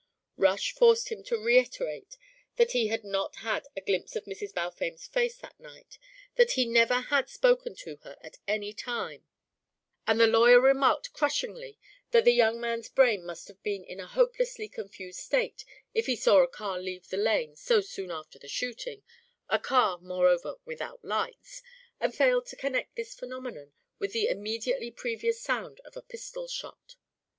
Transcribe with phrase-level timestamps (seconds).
[0.35, 2.17] Rush forced him to reiterate
[2.55, 4.51] that he had not had a glimpse of Mrs.
[4.51, 5.99] Balfame's face that night,
[6.37, 9.27] that he never had spoken to her at any time;
[10.07, 11.77] and the lawyer remarked crushingly
[12.09, 16.15] that the young man's brain must have been in a hopelessly confused state if he
[16.15, 19.03] saw a car leave the lane so soon after the shooting
[19.49, 21.61] a car, moreover, without lights
[21.99, 26.95] and failed to connect this phenomenon with the immediately previous sound of a pistol shot.